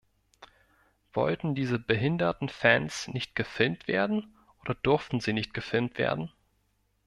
[1.13, 6.31] Wollten diese behinderten Fans nicht gefilmt werden oder durften sie nicht gefilmt werden?